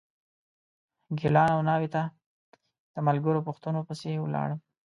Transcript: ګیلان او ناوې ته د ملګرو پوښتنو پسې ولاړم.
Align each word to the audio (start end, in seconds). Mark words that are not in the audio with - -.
ګیلان 1.17 1.49
او 1.55 1.61
ناوې 1.69 1.89
ته 1.95 2.03
د 2.93 2.95
ملګرو 3.07 3.45
پوښتنو 3.47 3.79
پسې 3.87 4.09
ولاړم. 4.21 4.59